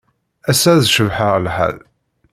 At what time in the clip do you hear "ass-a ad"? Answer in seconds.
0.49-0.81